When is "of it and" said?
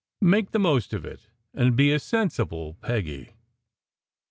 0.95-1.75